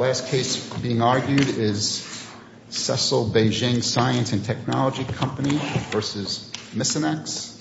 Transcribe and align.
Last 0.00 0.28
case 0.28 0.66
being 0.78 1.02
argued 1.02 1.46
is 1.46 2.00
Cicel 2.70 3.30
Beijing 3.30 3.82
Science 3.82 4.32
and 4.32 4.42
Technology 4.42 5.04
Company 5.04 5.50
v. 5.50 5.98
Misonix. 6.72 7.58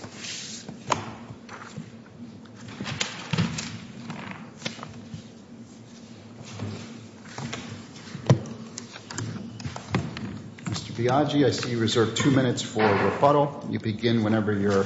Mr. 10.63 10.94
Biaggi, 10.94 11.46
I 11.46 11.51
see 11.51 11.71
you 11.71 11.79
reserved 11.79 12.15
two 12.15 12.31
minutes 12.31 12.62
for 12.62 12.83
rebuttal. 12.83 13.67
You 13.69 13.79
begin 13.79 14.24
whenever 14.24 14.53
you're 14.58 14.85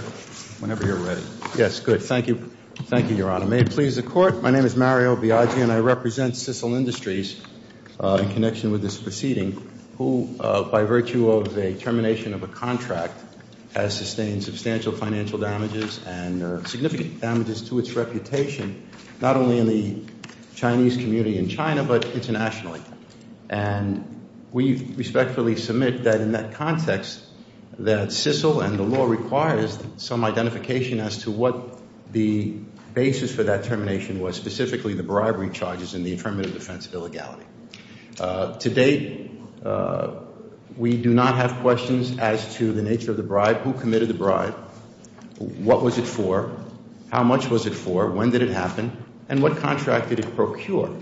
ready. 0.60 1.22
Yes, 1.56 1.82
good. 1.82 2.02
Thank 2.02 2.30
you. 2.30 2.53
Thank 2.94 3.10
you, 3.10 3.16
Your 3.16 3.32
Honor. 3.32 3.48
May 3.48 3.62
it 3.62 3.72
please 3.72 3.96
the 3.96 4.04
Court, 4.04 4.44
my 4.44 4.52
name 4.52 4.66
is 4.66 4.76
Mario 4.76 5.16
Biaggi 5.16 5.64
and 5.64 5.72
I 5.72 5.80
represent 5.80 6.36
Cicel 6.36 6.78
Industries 6.78 7.42
uh, 8.00 8.20
in 8.22 8.32
connection 8.34 8.72
with 8.72 8.84
this 8.84 9.00
proceeding, 9.00 9.68
who, 9.98 10.36
uh, 10.40 10.62
by 10.62 10.84
virtue 10.84 11.32
of 11.32 11.58
a 11.58 11.74
termination 11.74 12.36
of 12.36 12.44
a 12.44 12.48
contract, 12.48 13.16
has 13.74 13.98
sustained 13.98 14.44
substantial 14.44 14.92
financial 14.92 15.40
damages 15.40 16.06
and 16.06 16.44
uh, 16.44 16.64
significant 16.66 17.20
damages 17.20 17.68
to 17.70 17.80
its 17.80 17.94
reputation, 17.94 18.88
not 19.20 19.38
only 19.38 19.58
in 19.58 19.66
the 19.66 20.00
Chinese 20.54 20.96
community 20.96 21.40
in 21.40 21.50
China, 21.50 21.84
but 21.84 22.06
internationally. 22.12 22.84
And 23.50 24.06
we 24.52 24.76
respectfully 24.96 25.56
submit 25.56 26.04
that 26.04 26.22
in 26.22 26.34
that 26.34 26.54
context, 26.54 27.24
that 27.80 28.10
Cicel 28.10 28.64
and 28.64 28.78
the 28.78 28.84
law 28.84 29.06
requires 29.06 29.80
some 29.98 30.24
identification 30.24 31.00
as 31.00 31.24
to 31.24 31.32
what 31.32 31.80
the 32.12 32.54
basis 32.94 33.34
for 33.34 33.44
that 33.44 33.64
termination 33.64 34.20
was, 34.20 34.36
specifically 34.36 34.94
the 34.94 35.04
bribery 35.04 35.50
charges 35.50 35.94
and 35.94 36.06
the 36.06 36.14
affirmative 36.14 36.54
defense 36.54 36.86
of 36.86 36.94
illegality. 36.94 37.46
Uh, 38.20 38.58
to 38.58 38.70
date, 38.70 39.32
uh, 39.66 40.12
we 40.78 40.98
do 40.98 41.14
not 41.14 41.36
have 41.36 41.62
questions 41.62 42.18
as 42.20 42.56
to 42.56 42.72
the 42.72 42.82
nature 42.82 43.12
of 43.12 43.18
the 43.18 43.24
bribe, 43.24 43.58
who 43.62 43.74
committed 43.74 44.08
the 44.08 44.14
bribe, 44.14 44.56
what 45.38 45.82
was 45.82 45.98
it 45.98 46.06
for, 46.06 46.56
how 47.12 47.24
much 47.24 47.50
was 47.50 47.66
it 47.66 47.74
for, 47.74 48.10
when 48.10 48.32
did 48.32 48.42
it 48.42 48.50
happen, 48.50 48.92
and 49.30 49.42
what 49.42 49.58
contract 49.58 50.10
did 50.10 50.20
it 50.20 50.36
procure. 50.36 50.96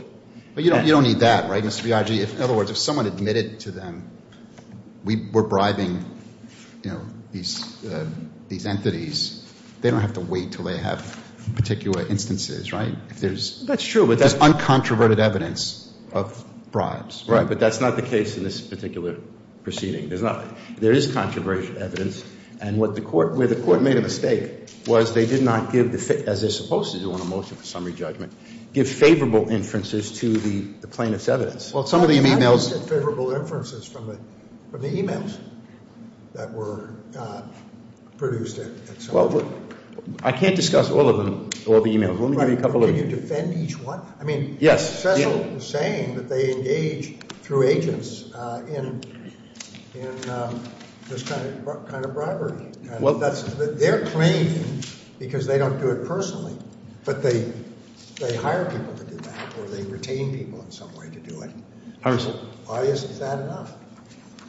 But 0.53 0.63
you 0.63 0.69
don't 0.69 1.03
need 1.03 1.19
that, 1.19 1.49
right, 1.49 1.63
Mr. 1.63 1.83
Biaggi? 1.83 2.35
In 2.35 2.41
other 2.41 2.53
words, 2.53 2.69
if 2.69 2.77
someone 2.77 3.05
admitted 3.07 3.61
to 3.61 3.71
them, 3.71 4.09
we're 5.03 5.43
bribing, 5.43 6.05
you 6.83 6.91
know, 6.91 7.01
uh, 7.01 8.05
these 8.49 8.65
entities, 8.65 9.53
they 9.79 9.89
don't 9.89 10.01
have 10.01 10.13
to 10.13 10.19
wait 10.19 10.45
until 10.45 10.65
they 10.65 10.77
have 10.77 11.17
particular 11.55 12.05
instances, 12.07 12.71
right? 12.73 12.95
If 13.09 13.19
there's 13.19 13.65
that's 13.65 13.83
true. 13.83 14.07
But 14.07 14.19
there's 14.19 14.35
uncontroverted 14.35 15.19
evidence 15.19 15.91
of 16.11 16.43
bribes. 16.71 17.25
Right, 17.27 17.47
but 17.47 17.59
that's 17.59 17.81
not 17.81 17.95
the 17.95 18.01
case 18.01 18.37
in 18.37 18.43
this 18.43 18.61
particular 18.61 19.17
proceeding. 19.63 20.09
There 20.09 20.15
is 20.15 20.21
not 20.21 20.45
there 20.77 20.91
is 20.91 21.13
controversial 21.13 21.77
evidence, 21.77 22.23
and 22.59 22.77
what 22.77 22.95
the 22.95 23.01
court 23.01 23.35
where 23.35 23.47
the 23.47 23.55
Court 23.55 23.81
made 23.81 23.97
a 23.97 24.01
mistake 24.01 24.69
was 24.87 25.13
they 25.13 25.25
did 25.25 25.43
not 25.43 25.71
give, 25.71 25.91
the 25.91 26.23
as 26.27 26.41
they're 26.41 26.49
supposed 26.49 26.93
to 26.93 26.99
do 26.99 27.11
on 27.13 27.21
a 27.21 27.25
motion 27.25 27.57
for 27.57 27.65
summary 27.65 27.93
judgment, 27.93 28.33
give 28.73 28.89
favorable 28.89 29.49
inferences 29.49 30.19
to 30.19 30.37
the 30.37 30.87
plaintiff's 30.87 31.29
evidence. 31.29 31.73
Well, 31.73 31.85
some 31.85 32.01
of 32.01 32.07
the 32.07 32.15
e-mails 32.15 32.71
How 32.71 32.73
do 32.73 32.79
get 32.79 32.89
favorable 32.89 33.31
inferences 33.33 33.85
from 33.87 34.19
the 34.73 34.97
e-mails 34.97 35.37
that 36.33 36.51
were 36.53 36.93
uh, 37.17 37.43
produced 38.17 38.59
at 38.59 39.01
some 39.01 39.29
point? 39.29 39.47
I 40.23 40.31
can't 40.31 40.55
discuss 40.55 40.89
all 40.89 41.07
of 41.09 41.17
them, 41.17 41.49
all 41.67 41.81
the 41.81 41.91
e-mails. 41.91 42.19
Let 42.19 42.31
me 42.31 42.37
give 42.37 42.49
you 42.49 42.57
a 42.57 42.61
couple 42.61 42.83
of 42.83 42.89
them. 42.89 42.97
Can 42.99 43.09
you 43.09 43.15
defend 43.15 43.53
each 43.63 43.79
one? 43.79 44.01
I 44.19 44.23
mean, 44.23 44.57
Yes. 44.59 45.03
Cicel 45.03 45.53
was 45.53 45.67
saying 45.67 46.15
that 46.15 46.27
they 46.29 46.51
engage 46.51 47.19
through 47.43 47.63
agents 47.63 48.31
uh 48.33 48.63
in 48.67 49.01
in 49.95 50.29
um 50.29 50.61
this 51.09 51.23
kind 51.23 51.41
of 51.67 51.87
kind 51.87 52.05
of 52.05 52.13
bribery. 52.13 52.67
Well, 52.99 53.15
that's 53.15 53.43
they're 53.55 54.05
claiming, 54.05 54.83
because 55.19 55.45
they 55.45 55.57
don't 55.57 55.79
do 55.79 55.89
it 55.91 56.07
personally, 56.07 56.55
but 57.05 57.21
they 57.23 57.51
they 58.19 58.35
hire 58.35 58.65
people 58.65 58.93
to 58.95 59.03
do 59.03 59.17
that, 59.17 59.57
or 59.57 59.65
they 59.67 59.83
retain 59.83 60.37
people 60.37 60.61
in 60.61 60.71
some 60.71 60.93
way 60.95 61.09
to 61.09 61.19
do 61.19 61.41
it. 61.41 61.51
Why 62.65 62.81
isn't 62.81 63.19
that 63.19 63.39
enough? 63.39 63.73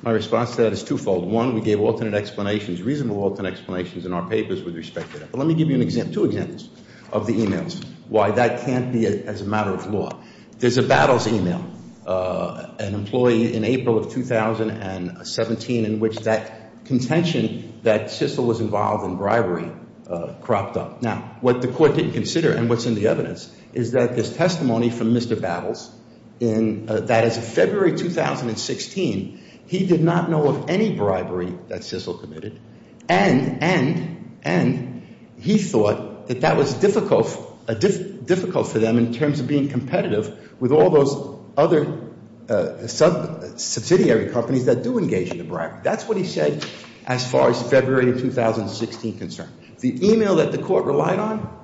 My 0.03 0.11
response 0.11 0.57
to 0.57 0.63
that 0.63 0.73
is 0.73 0.83
twofold. 0.83 1.31
One, 1.31 1.55
we 1.55 1.61
gave 1.61 1.81
alternate 1.81 2.15
explanations, 2.15 2.83
reasonable 2.83 3.23
alternate 3.23 3.53
explanations 3.53 4.05
in 4.05 4.13
our 4.13 4.29
papers 4.29 4.63
with 4.63 4.75
respect 4.75 5.13
to 5.13 5.21
that. 5.21 5.31
But 5.31 5.39
let 5.39 5.47
me 5.47 5.55
give 5.55 5.71
you 5.71 5.79
two 5.79 6.25
examples 6.25 6.69
of 7.13 7.29
the 7.29 7.41
e-mails, 7.41 7.81
why 8.09 8.33
that 8.33 8.65
can't 8.65 8.93
be 8.93 9.07
as 9.07 9.43
a 9.43 9.45
matter 9.45 9.71
of 9.71 9.87
law. 9.87 10.11
There's 10.59 10.77
a 10.77 10.83
Battles 10.83 11.29
e-mail, 11.29 11.65
uh, 12.05 12.75
an 12.81 12.95
employee 12.95 13.55
in 13.55 13.65
April 13.65 13.97
of 13.97 14.13
2017, 14.13 15.85
in 15.85 16.01
which 16.01 16.17
that 16.21 16.85
contention 16.85 17.81
that 17.83 18.07
Cicel 18.07 18.45
was 18.45 18.61
involved 18.61 19.05
in 19.05 19.17
bribery 19.17 19.71
uh, 20.09 20.35
cropped 20.41 20.77
up. 20.77 21.01
Now, 21.01 21.37
what 21.43 21.63
the 21.63 21.69
Court 21.69 21.95
didn't 21.95 22.13
consider, 22.13 22.53
and 22.53 22.69
what's 22.69 22.87
in 22.87 22.97
the 22.97 23.07
evidence, 23.07 23.55
is 23.73 23.93
that 23.93 24.17
there's 24.17 24.37
testimony 24.37 24.91
from 24.91 25.15
Mr. 25.15 25.41
Battles 25.41 25.95
in 26.41 26.89
uh, 26.89 27.01
that 27.01 27.25
as 27.25 27.39
of 27.39 27.45
February 27.45 27.97
2016, 27.97 29.41
he 29.67 29.87
did 29.87 30.03
not 30.03 30.31
know 30.31 30.49
of 30.49 30.69
any 30.69 30.95
bribery 30.95 31.55
that 31.69 31.81
Cicel 31.83 32.21
committed, 32.21 32.61
and 33.09 35.03
he 35.39 35.59
thought 35.59 36.29
that 36.29 36.41
that 36.43 36.57
was 36.57 36.75
difficult 36.75 37.27
for 37.27 38.79
them 38.79 38.99
in 38.99 39.13
terms 39.13 39.41
of 39.41 39.47
being 39.47 39.69
competitive 39.69 40.61
with 40.61 40.73
all 40.73 40.91
those 40.91 41.39
other 41.57 42.11
uh, 42.49 42.87
subsidiary 42.87 44.31
companies 44.31 44.67
that 44.67 44.83
do 44.83 44.99
engage 44.99 45.31
in 45.31 45.39
the 45.39 45.45
bribery. 45.45 45.81
That's 45.83 46.07
what 46.07 46.17
he 46.17 46.25
said 46.25 46.65
as 47.07 47.29
far 47.29 47.51
as 47.51 47.71
February 47.71 48.11
of 48.11 48.21
2016 48.21 49.19
concerned. 49.19 49.53
The 49.81 50.09
e-mail 50.09 50.37
that 50.37 50.53
the 50.53 50.59
Court 50.59 50.85
relied 50.85 51.19
on, 51.19 51.59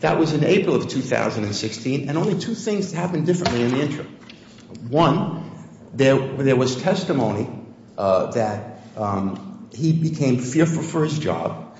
that 0.00 0.18
was 0.18 0.32
in 0.32 0.44
April 0.44 0.74
of 0.74 0.88
2016, 0.88 2.08
and 2.08 2.18
only 2.18 2.38
two 2.38 2.54
things 2.54 2.92
happened 2.92 3.26
differently 3.26 3.62
in 3.62 3.70
the 3.70 3.80
interim. 3.80 4.18
One, 4.88 5.43
there 5.96 6.56
was 6.56 6.80
testimony 6.80 7.48
uh, 7.96 8.32
that 8.32 8.80
um, 8.96 9.68
he 9.72 9.92
became 9.92 10.38
fearful 10.38 10.82
for 10.82 11.04
his 11.04 11.18
job, 11.18 11.76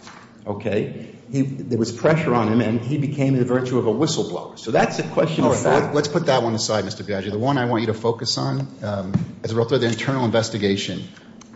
okay? 0.47 1.11
There 1.31 1.79
was 1.79 1.91
pressure 1.91 2.35
on 2.35 2.49
him, 2.49 2.61
and 2.61 2.81
he 2.81 2.99
became 2.99 3.35
in 3.35 3.45
virtue 3.45 3.79
of 3.79 3.87
a 3.87 3.93
whistleblower. 3.93 4.59
So 4.59 4.71
that's 4.71 4.99
a 4.99 5.03
question 5.03 5.45
of 5.45 5.61
fact. 5.61 5.95
Let's 5.95 6.07
put 6.07 6.27
that 6.27 6.43
one 6.43 6.55
aside, 6.55 6.85
Mr. 6.85 7.03
Biaggi. 7.03 7.31
The 7.31 7.39
one 7.39 7.59
I 7.59 7.65
want 7.65 7.81
you 7.81 7.87
to 7.89 7.95
focus 7.95 8.39
on, 8.39 8.69
um, 8.83 9.13
as 9.43 9.51
a 9.51 9.55
result 9.55 9.73
of 9.73 9.81
the 9.81 9.89
internal 9.89 10.25
investigation, 10.25 11.09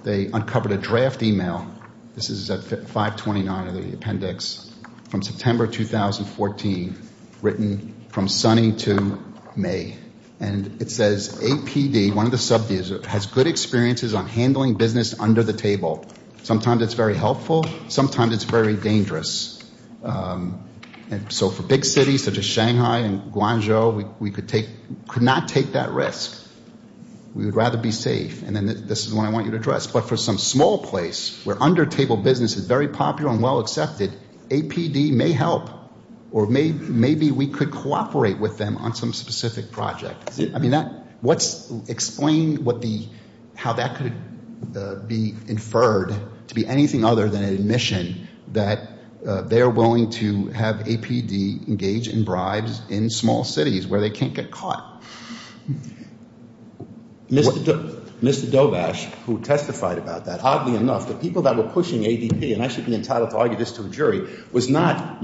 they 0.02 0.26
uncovered 0.26 0.72
a 0.72 0.78
draft 0.78 1.22
e-mail. 1.22 1.70
This 2.14 2.30
is 2.30 2.50
at 2.50 2.64
529 2.64 3.68
of 3.68 3.74
the 3.74 3.94
appendix 3.94 4.72
from 5.10 5.22
September 5.22 5.66
2014, 5.66 6.98
written 7.42 7.94
from 8.08 8.26
Sunny 8.26 8.72
to 8.72 9.22
May. 9.54 9.96
And 10.40 10.80
it 10.80 10.90
says, 10.90 11.40
APD, 11.40 12.14
one 12.14 12.26
of 12.26 12.32
the 12.32 12.38
sub-dealers, 12.38 13.04
has 13.06 13.26
good 13.26 13.46
experiences 13.46 14.14
on 14.14 14.26
handling 14.26 14.74
business 14.74 15.18
under 15.18 15.42
the 15.42 15.52
table. 15.52 16.06
Sometimes 16.44 16.82
it's 16.82 16.94
very 16.94 17.16
helpful. 17.16 17.64
Sometimes 17.88 18.34
it's 18.34 18.44
very 18.44 18.76
dangerous. 18.76 19.58
Um, 20.04 20.64
and 21.10 21.32
so 21.32 21.50
for 21.50 21.62
big 21.62 21.84
cities 21.84 22.24
such 22.24 22.38
as 22.38 22.44
Shanghai 22.44 22.98
and 22.98 23.32
Guangzhou, 23.32 24.14
we 24.20 24.30
could 24.30 24.48
take 24.48 24.68
could 25.08 25.22
not 25.22 25.48
take 25.48 25.72
that 25.72 25.90
risk. 25.90 26.46
We 27.34 27.44
would 27.46 27.56
rather 27.56 27.78
be 27.78 27.92
safe. 27.92 28.42
And 28.42 28.54
then 28.54 28.66
this 28.86 29.06
is 29.06 29.14
one 29.14 29.26
I 29.26 29.30
want 29.30 29.46
you 29.46 29.52
to 29.52 29.56
address. 29.58 29.86
But 29.86 30.08
for 30.08 30.16
some 30.16 30.38
small 30.38 30.78
place 30.78 31.40
where 31.44 31.60
under-table 31.62 32.18
business 32.18 32.56
is 32.56 32.66
very 32.66 32.88
popular 32.88 33.30
and 33.30 33.42
well 33.42 33.60
accepted, 33.60 34.12
APD 34.48 35.12
may 35.12 35.32
help, 35.32 35.70
or 36.30 36.46
maybe 36.46 37.30
we 37.30 37.48
could 37.48 37.70
cooperate 37.70 38.38
with 38.38 38.58
them 38.58 38.76
on 38.76 38.94
some 38.94 39.12
specific 39.12 39.70
project. 39.70 40.38
I 40.54 40.58
mean, 40.58 40.72
what's 41.20 41.70
explain 41.88 42.64
what 42.64 42.82
the 42.82 43.06
how 43.56 43.72
that 43.74 43.96
could 43.96 44.12
uh, 44.76 44.96
be 44.96 45.34
inferred 45.46 46.14
to 46.48 46.54
be 46.54 46.66
anything 46.66 47.04
other 47.04 47.28
than 47.28 47.42
an 47.42 47.54
admission 47.54 48.28
that 48.52 48.88
uh, 49.26 49.42
they 49.42 49.60
are 49.60 49.70
willing 49.70 50.10
to 50.10 50.46
have 50.48 50.76
APD 50.76 51.66
engage 51.66 52.08
in 52.08 52.24
bribes 52.24 52.80
in 52.88 53.10
small 53.10 53.44
cities 53.44 53.86
where 53.86 54.00
they 54.00 54.10
can't 54.10 54.34
get 54.34 54.50
caught. 54.50 55.02
Mr. 57.28 57.97
Dovash, 58.20 59.04
who 59.26 59.40
testified 59.40 59.98
about 59.98 60.24
that, 60.26 60.42
oddly 60.42 60.76
enough, 60.76 61.08
the 61.08 61.14
people 61.14 61.42
that 61.42 61.56
were 61.56 61.68
pushing 61.68 62.02
ADP, 62.02 62.52
and 62.52 62.62
I 62.62 62.68
should 62.68 62.86
be 62.86 62.94
entitled 62.94 63.30
to 63.30 63.38
argue 63.38 63.56
this 63.56 63.72
to 63.72 63.84
a 63.84 63.88
jury, 63.88 64.28
was 64.52 64.68
not 64.68 65.22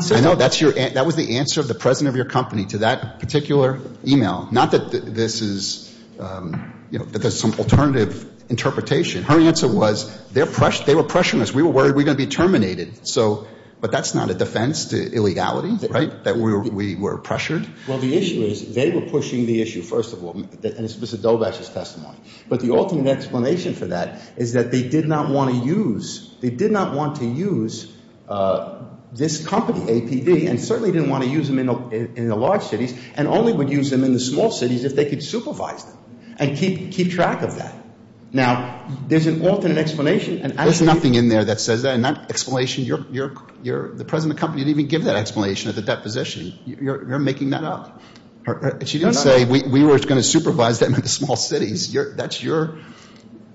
Cicel. 0.00 0.16
I 0.16 0.20
know. 0.20 0.34
That's 0.34 0.60
your 0.60 0.72
that 0.72 1.04
was 1.06 1.16
the 1.16 1.38
answer 1.38 1.60
of 1.60 1.68
the 1.68 1.74
president 1.74 2.08
of 2.10 2.16
your 2.16 2.24
company 2.24 2.66
to 2.66 2.78
that 2.78 3.20
particular 3.20 3.80
e-mail. 4.06 4.48
Not 4.50 4.72
that 4.72 4.90
this 4.90 5.42
is, 5.42 5.94
um, 6.18 6.72
you 6.90 6.98
know, 6.98 7.04
that 7.04 7.20
there's 7.20 7.38
some 7.38 7.54
alternative 7.54 8.26
interpretation. 8.48 9.22
Her 9.22 9.40
answer 9.40 9.68
was 9.68 10.08
they 10.28 10.42
were 10.42 10.48
pressuring 10.48 11.40
us. 11.40 11.52
We 11.52 11.62
were 11.62 11.70
worried 11.70 11.94
we 11.94 12.02
were 12.02 12.06
going 12.06 12.16
to 12.16 12.26
be 12.26 12.30
terminated. 12.30 13.06
So 13.06 13.46
But 13.80 13.92
that's 13.92 14.14
not 14.14 14.30
a 14.30 14.34
defense 14.34 14.86
to 14.86 15.12
illegality, 15.12 15.86
right, 15.88 16.24
that 16.24 16.36
we 16.36 16.96
were 16.96 17.18
pressured? 17.18 17.66
Well, 17.88 17.98
the 17.98 18.14
issue 18.14 18.42
is 18.42 18.74
they 18.74 18.90
were 18.90 19.02
pushing 19.02 19.46
the 19.46 19.62
issue, 19.62 19.82
first 19.82 20.12
of 20.12 20.22
all, 20.22 20.32
and 20.32 20.52
it's 20.62 20.96
Mr. 20.96 21.16
Dobash's 21.16 21.70
testimony. 21.70 22.18
But 22.48 22.60
the 22.60 22.74
ultimate 22.76 23.06
explanation 23.06 23.74
for 23.74 23.86
that 23.86 24.20
is 24.36 24.52
that 24.52 24.70
they 24.70 24.86
did 24.86 25.08
not 25.08 25.30
want 25.30 25.50
to 25.50 25.66
use, 25.66 26.34
they 26.40 26.50
did 26.50 26.70
not 26.70 26.94
want 26.94 27.16
to 27.16 27.26
use 27.26 27.90
uh, 28.28 28.82
this 29.12 29.46
company, 29.46 29.80
APD, 29.80 30.48
and 30.48 30.60
certainly 30.60 30.92
didn't 30.92 31.10
want 31.10 31.24
to 31.24 31.30
use 31.30 31.48
them 31.48 31.58
in 31.58 32.28
the 32.28 32.36
large 32.36 32.62
cities 32.62 32.94
and 33.14 33.26
only 33.26 33.52
would 33.52 33.70
use 33.70 33.90
them 33.90 34.04
in 34.04 34.12
the 34.12 34.20
small 34.20 34.50
cities 34.50 34.84
if 34.84 34.94
they 34.94 35.08
could 35.08 35.22
supervise 35.22 35.84
them 35.84 35.96
and 36.38 36.56
keep 36.56 37.10
track 37.10 37.42
of 37.42 37.56
that. 37.56 37.74
Now, 38.32 38.86
there's 39.08 39.26
an 39.26 39.44
alternate 39.46 39.78
explanation. 39.78 40.54
There's 40.56 40.82
nothing 40.82 41.14
in 41.14 41.28
there 41.28 41.44
that 41.44 41.60
says 41.60 41.82
that. 41.82 41.94
And 41.94 42.04
that 42.04 42.30
explanation, 42.30 42.84
the 42.84 44.04
president 44.06 44.12
of 44.14 44.28
the 44.28 44.34
company 44.34 44.64
didn't 44.64 44.78
even 44.78 44.88
give 44.88 45.04
that 45.04 45.16
explanation 45.16 45.68
at 45.68 45.74
the 45.74 45.82
deposition. 45.82 46.58
You're 46.64 47.18
making 47.18 47.50
that 47.50 47.64
up. 47.64 48.00
She 48.86 48.98
didn't 48.98 49.14
say 49.14 49.44
we 49.44 49.84
were 49.84 49.98
going 49.98 50.16
to 50.16 50.22
supervise 50.22 50.78
them 50.78 50.94
in 50.94 51.00
the 51.00 51.08
small 51.08 51.36
cities. 51.36 51.92
That's 51.92 52.42
your 52.42 52.78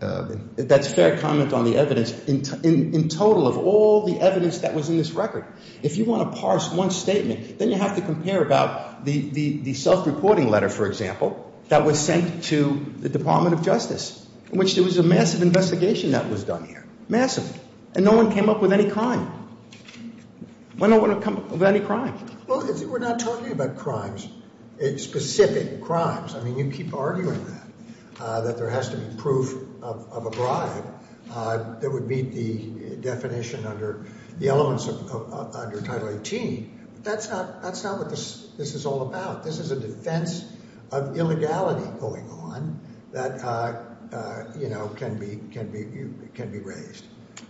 uh,– 0.01 0.35
That's 0.57 0.91
fair 0.91 1.17
comment 1.19 1.53
on 1.53 1.63
the 1.63 1.77
evidence. 1.77 2.11
In 2.25 2.43
in 2.93 3.09
total 3.09 3.47
of 3.47 3.57
all 3.57 4.05
the 4.05 4.19
evidence 4.19 4.59
that 4.59 4.73
was 4.73 4.89
in 4.89 4.97
this 4.97 5.11
record, 5.11 5.45
if 5.83 5.97
you 5.97 6.05
want 6.05 6.33
to 6.33 6.41
parse 6.41 6.71
one 6.71 6.91
statement, 6.91 7.59
then 7.59 7.69
you 7.69 7.77
have 7.77 7.95
to 7.95 8.01
compare 8.01 8.41
about 8.43 9.05
the 9.05 9.73
self-reporting 9.73 10.49
letter, 10.49 10.69
for 10.69 10.85
example, 10.85 11.53
that 11.69 11.85
was 11.85 11.99
sent 11.99 12.43
to 12.45 12.93
the 12.99 13.09
Department 13.09 13.55
of 13.55 13.63
Justice, 13.63 14.24
in 14.51 14.57
which 14.57 14.75
there 14.75 14.83
was 14.83 14.97
a 14.97 15.03
massive 15.03 15.41
investigation 15.41 16.11
that 16.11 16.29
was 16.29 16.43
done 16.43 16.65
here. 16.65 16.85
Massive. 17.09 17.59
And 17.93 18.03
no 18.03 18.15
one 18.15 18.31
came 18.31 18.49
up 18.49 18.61
with 18.61 18.73
any 18.73 18.89
crime. 18.89 19.31
Why 20.77 20.87
no 20.87 20.99
one 20.99 21.21
come 21.21 21.37
up 21.37 21.49
with 21.49 21.63
any 21.63 21.79
crime? 21.79 22.17
Well, 22.47 22.67
we're 22.87 22.99
not 22.99 23.19
talking 23.19 23.51
about 23.51 23.77
crimes, 23.77 24.27
eh, 24.79 24.97
specific 24.97 25.81
crimes. 25.81 26.35
I 26.35 26.43
mean, 26.43 26.57
you 26.57 26.69
keep 26.69 26.93
arguing 26.93 27.43
that, 27.45 27.63
uh, 28.19 28.41
that 28.41 28.57
there 28.57 28.69
has 28.69 28.89
to 28.89 28.97
be 28.97 29.15
proof 29.17 29.55
of 29.81 30.25
a 30.25 30.29
bribe 30.29 30.85
uh, 31.31 31.79
that 31.79 31.89
would 31.89 32.07
meet 32.07 32.33
the 32.33 32.97
definition 32.97 33.65
under 33.65 34.05
the 34.37 34.49
elements 34.49 34.87
of 34.87 35.55
under 35.55 35.81
Title 35.81 36.09
18. 36.09 36.87
That's 37.03 37.29
not 37.29 37.63
what 37.63 38.09
this 38.09 38.49
is 38.57 38.85
all 38.85 39.03
about. 39.03 39.43
This 39.43 39.59
is 39.59 39.71
a 39.71 39.79
defense 39.79 40.43
of 40.91 41.17
illegality 41.17 41.87
going 41.99 42.29
on 42.29 42.79
that, 43.11 43.43
uh, 43.43 43.81
Uh, 44.11 44.45
you 44.57 44.69
know, 44.69 44.87
can 44.89 45.17
be 45.17 45.39
can 45.51 45.67
be 45.71 45.85
can 46.33 46.51
be 46.51 46.59
raised 46.59 47.05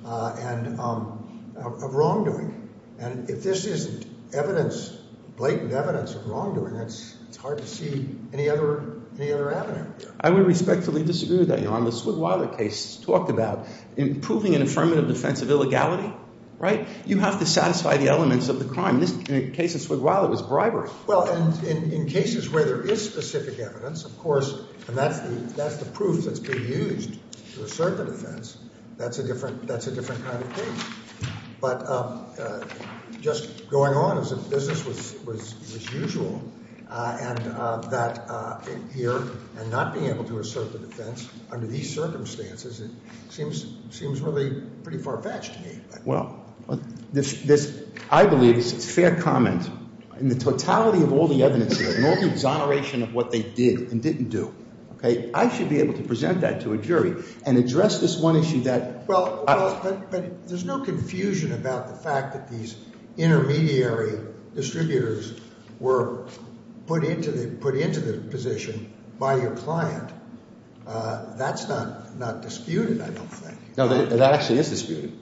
uh, 0.06 0.36
and 0.40 0.80
um, 0.80 1.54
of 1.57 1.94
wrongdoing. 1.94 2.69
And 3.00 3.30
if 3.30 3.44
this 3.44 3.66
isn't 3.66 4.06
evidence, 4.34 4.90
blatant 5.36 5.72
evidence 5.74 6.16
of 6.16 6.28
wrongdoing, 6.28 6.75
it's 6.75 7.18
it's 7.28 7.38
hard 7.38 7.57
to 7.57 7.68
see 7.68 8.07
any 8.34 8.50
other 8.50 9.02
any 9.19 9.31
other 9.31 9.54
avenue. 9.54 9.86
I 10.19 10.30
would 10.30 10.46
respectfully 10.46 11.04
disagree 11.04 11.40
with 11.40 11.50
that, 11.50 11.62
Your 11.62 11.74
Honor. 11.74 11.86
The 11.86 11.92
Swigweiler 11.92 12.58
case 12.58 12.98
talked 12.98 13.30
about 13.30 13.68
improving 13.96 14.56
an 14.56 14.62
affirmative 14.62 15.08
defense 15.08 15.42
of 15.42 15.50
illegality, 15.50 16.13
right? 16.57 16.88
You 17.06 17.19
have 17.19 17.40
to 17.40 17.46
satisfy 17.46 17.98
the 17.98 18.07
elements 18.07 18.50
of 18.50 18.60
the 18.60 18.66
crime. 18.66 19.02
In 19.02 19.24
the 19.25 19.52
case 19.52 19.75
of 19.75 19.81
Swigweiler, 19.81 20.25
it 20.25 20.30
was 20.30 20.42
bribery. 20.42 20.90
Well, 21.07 21.30
and 21.30 21.63
in 21.63 22.07
cases 22.07 22.50
where 22.50 22.63
there 22.63 22.81
is 22.81 23.04
specific 23.04 23.60
evidence, 23.60 24.06
of 24.06 24.18
course, 24.19 24.54
and 24.88 24.98
that's 24.98 25.19
the 25.19 25.90
proof 25.94 26.25
that's 26.25 26.40
being 26.40 26.66
used 26.68 27.18
to 27.56 27.63
assert 27.63 27.98
the 27.98 28.06
defense, 28.06 28.57
that's 28.98 29.19
a 29.19 29.24
different 29.24 29.68
kind 29.68 30.44
of 30.44 30.56
case. 30.56 30.86
But 31.60 31.88
um, 31.90 32.25
uh, 32.40 32.66
just 33.22 33.69
going 33.69 33.94
on 33.94 34.18
as 34.18 34.31
if 34.31 34.50
business 34.50 34.86
was 34.86 35.94
usual 35.94 36.42
uh, 36.90 37.18
and 37.19 37.40
uh, 37.40 37.78
that 37.90 38.30
here 38.94 39.24
and 39.58 39.72
not 39.72 39.94
being 39.94 40.06
able 40.06 40.24
to 40.25 40.40
assert 40.40 40.72
the 40.72 40.80
defense 40.80 41.28
under 41.51 41.66
these 41.66 41.94
circumstances, 41.94 42.81
it 42.81 42.92
seems 43.30 44.22
really 44.22 44.62
pretty 44.84 45.00
far-fetched 45.00 45.54
to 45.56 45.60
me. 45.62 45.80
Well, 46.04 46.45
I 48.12 48.25
believe 48.25 48.57
is 48.57 48.74
a 48.74 48.78
fair 48.78 49.22
comment. 49.22 49.69
In 50.19 50.30
the 50.30 50.36
totality 50.36 51.04
of 51.04 51.12
all 51.12 51.28
the 51.28 51.44
evidence 51.44 51.78
here 51.78 51.94
and 51.94 52.06
all 52.06 52.16
the 52.16 52.31
exoneration 52.31 53.04
of 53.04 53.13
what 53.13 53.31
they 53.31 53.42
did 53.42 53.92
and 53.92 54.02
didn't 54.02 54.30
do, 54.30 54.54
okay, 54.94 55.30
I 55.34 55.50
should 55.50 55.69
be 55.69 55.80
able 55.80 55.94
to 55.96 56.04
present 56.04 56.42
that 56.42 56.62
to 56.62 56.74
a 56.74 56.78
jury 56.78 57.24
and 57.46 57.57
address 57.57 58.00
this 58.00 58.18
one 58.18 58.38
issue 58.38 58.62
that— 58.62 59.07
Well, 59.07 59.44
but 59.46 60.48
there's 60.48 60.66
no 60.66 60.81
confusion 60.81 61.52
about 61.52 61.90
the 61.90 61.96
fact 61.96 62.34
that 62.34 62.50
these 62.50 62.75
intermediary 63.18 64.19
distributors 64.54 65.40
were 65.80 66.28
put 66.88 67.04
into 67.04 67.31
the 67.31 68.30
position 68.30 68.94
by 69.19 69.36
your 69.36 69.51
client. 69.51 70.12
Uh, 70.88 71.36
that's 71.36 71.68
not 71.68 72.42
disputed, 72.42 73.01
I 73.01 73.10
don't 73.10 73.28
think. 73.28 73.58
No, 73.78 73.88
that 73.88 74.34
actually 74.34 74.60
is 74.60 74.69
disputed. 74.69 75.18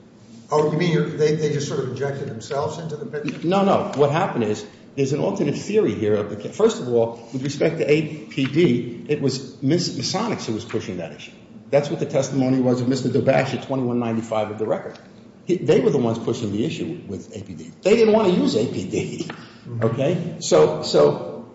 Oh, 0.50 0.70
you 0.70 0.78
mean 0.78 1.16
they 1.16 1.52
just 1.52 1.68
sort 1.68 1.80
of 1.80 1.90
injected 1.90 2.28
themselves 2.28 2.78
into 2.78 2.96
the 2.96 3.06
picture? 3.06 3.46
No, 3.46 3.64
no. 3.64 3.92
What 3.96 4.10
happened 4.10 4.44
is 4.44 4.64
there's 4.96 5.12
an 5.12 5.20
alternate 5.20 5.56
theory 5.56 5.94
here. 5.94 6.22
First 6.50 6.80
of 6.80 6.88
all, 6.88 7.28
with 7.32 7.42
respect 7.42 7.78
to 7.78 7.86
APD, 7.86 9.06
it 9.08 9.20
was 9.20 9.56
Misonix 9.56 10.44
who 10.44 10.52
was 10.52 10.64
pushing 10.64 10.98
that 10.98 11.12
issue. 11.12 11.32
That's 11.70 11.90
what 11.90 11.98
the 11.98 12.06
testimony 12.06 12.60
was 12.60 12.80
of 12.80 12.86
Mr. 12.86 13.10
Dobash 13.10 13.54
at 13.54 13.62
2195 13.62 14.52
of 14.52 14.58
the 14.58 14.66
record. 14.66 14.98
They 15.46 15.80
were 15.80 15.90
the 15.90 15.98
ones 15.98 16.18
pushing 16.18 16.52
the 16.52 16.64
issue 16.64 17.02
with 17.06 17.34
APD. 17.34 17.72
They 17.82 17.96
didn't 17.96 18.14
want 18.14 18.32
to 18.32 18.40
use 18.40 18.54
APD, 18.54 19.34
okay? 19.82 20.36
So— 20.40 21.46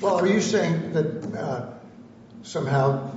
Well, 0.00 0.16
are 0.16 0.26
you 0.26 0.40
saying 0.40 0.92
that 0.92 1.34
uh, 1.34 1.70
somehow 2.42 3.16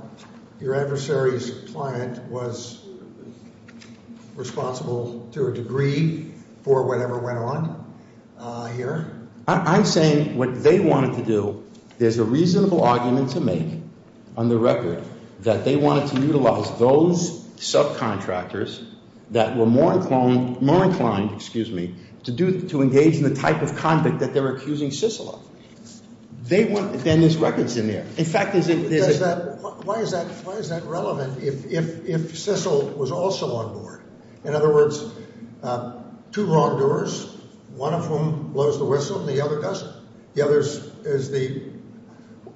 your 0.60 0.74
adversary's 0.74 1.50
client 1.72 2.22
was 2.24 2.84
responsible 4.36 5.28
to 5.32 5.48
a 5.48 5.52
degree 5.52 6.32
for 6.62 6.84
whatever 6.84 7.18
went 7.18 7.38
on 7.38 7.94
uh, 8.38 8.66
here? 8.66 9.12
I'm 9.48 9.84
saying 9.84 10.36
what 10.36 10.62
they 10.62 10.80
wanted 10.80 11.16
to 11.18 11.24
do, 11.24 11.64
there's 11.98 12.18
a 12.18 12.24
reasonable 12.24 12.82
argument 12.82 13.30
to 13.30 13.40
make 13.40 13.66
on 14.36 14.48
the 14.48 14.58
record 14.58 15.02
that 15.40 15.64
they 15.64 15.76
wanted 15.76 16.08
to 16.10 16.20
utilize 16.20 16.76
those 16.78 17.44
subcontractors 17.56 18.84
that 19.30 19.56
were 19.56 19.66
more 19.66 19.94
inclined, 19.94 21.32
excuse 21.32 21.70
me, 21.70 21.94
to 22.24 22.82
engage 22.82 23.16
in 23.16 23.22
the 23.22 23.34
type 23.34 23.62
of 23.62 23.76
conduct 23.76 24.20
that 24.20 24.34
they're 24.34 24.56
accusing 24.56 24.90
Cicel 24.90 25.34
of. 25.34 25.42
Then 26.48 27.20
there's 27.20 27.36
records 27.36 27.76
in 27.76 27.88
there. 27.88 28.06
In 28.16 28.24
fact, 28.24 28.52
there's 28.52 28.68
a— 28.68 29.56
Why 29.84 30.00
is 30.00 30.10
that 30.12 30.82
relevant 30.84 31.42
if 31.42 32.32
Cicel 32.32 32.96
was 32.96 33.10
also 33.10 33.54
on 33.56 33.72
board? 33.74 34.02
In 34.46 34.54
other 34.54 34.72
words, 34.72 35.04
uh, 35.62 36.02
two 36.30 36.46
wrongdoers, 36.46 37.36
one 37.74 37.92
of 37.92 38.06
whom 38.06 38.52
blows 38.52 38.78
the 38.78 38.84
whistle 38.84 39.20
and 39.20 39.28
the 39.28 39.44
other 39.44 39.60
doesn't. 39.60 39.92
The 40.34 40.44
other 40.44 40.60
is 40.60 41.30
the 41.30 41.62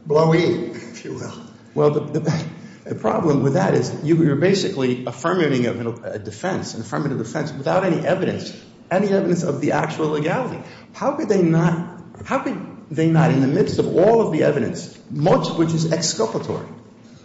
blowee, 0.07 0.71
if 0.93 1.05
you 1.05 1.15
will. 1.15 1.35
Well, 1.75 1.91
the 1.91 2.95
problem 3.01 3.43
with 3.43 3.55
that 3.55 3.75
is 3.75 3.93
you're 4.05 4.37
basically 4.37 5.05
affirming 5.05 5.67
a 5.67 6.19
defense, 6.19 6.75
an 6.75 6.83
affirmative 6.83 7.19
defense, 7.19 7.53
without 7.53 7.85
any 7.85 8.07
evidence, 8.07 8.53
any 8.91 9.09
evidence 9.09 9.43
of 9.43 9.61
the 9.61 9.73
actual 9.73 10.09
legality. 10.11 10.63
How 10.93 11.13
could 11.13 11.29
they 11.29 11.43
not—how 11.43 12.39
could 12.41 12.59
they 12.91 13.09
not, 13.09 13.31
in 13.31 13.41
the 13.41 13.49
midst 13.49 13.79
of 13.79 13.87
all 13.87 14.27
of 14.27 14.33
the 14.33 14.43
evidence, 14.45 14.99
much 15.11 15.49
of 15.49 15.59
which 15.59 15.73
is 15.73 15.93
exculpatory, 15.93 16.67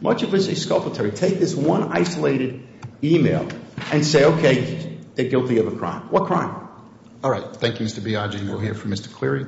much 0.01 0.24
of 0.24 0.31
which 0.31 0.41
is 0.41 0.50
exculpatory, 0.50 1.12
take 1.12 1.39
this 1.39 1.55
one 1.55 1.91
isolated 1.91 2.67
email 3.03 3.48
and 3.91 4.05
say, 4.05 4.25
okay, 4.25 5.00
they're 5.15 5.29
guilty 5.29 5.58
of 5.58 5.67
a 5.67 5.75
crime? 5.75 6.01
What 6.10 6.25
crime? 6.25 6.67
All 7.24 7.32
right. 7.32 7.55
Thank 7.55 7.79
you, 7.79 7.86
Mr. 7.86 8.00
Biaggi. 8.00 8.48
We'll 8.48 8.60
hear 8.60 8.74
from 8.74 8.91
Mr. 8.91 9.12
Cleary. 9.12 9.46